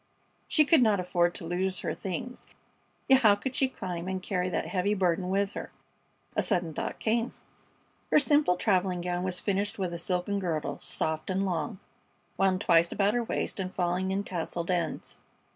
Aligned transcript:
She 0.47 0.65
could 0.65 0.81
not 0.81 0.99
afford 0.99 1.35
to 1.35 1.45
lose 1.45 1.81
her 1.81 1.93
things. 1.93 2.47
Yet 3.07 3.21
how 3.21 3.35
could 3.35 3.53
she 3.53 3.67
climb 3.67 4.07
and 4.07 4.19
carry 4.19 4.49
that 4.49 4.65
heavy 4.65 4.95
burden 4.95 5.29
with 5.29 5.51
her? 5.51 5.71
A 6.35 6.41
sudden 6.41 6.73
thought 6.73 6.97
came. 6.97 7.35
Her 8.09 8.17
simple 8.17 8.55
traveling 8.55 9.01
gown 9.01 9.21
was 9.23 9.39
finished 9.39 9.77
with 9.77 9.93
a 9.93 9.99
silken 9.99 10.39
girdle, 10.39 10.79
soft 10.81 11.29
and 11.29 11.45
long, 11.45 11.77
wound 12.35 12.61
twice 12.61 12.91
about 12.91 13.13
her 13.13 13.23
waist 13.23 13.59
and 13.59 13.71
falling 13.71 14.09
in 14.09 14.23
tasseled 14.23 14.71
ends. 14.71 15.17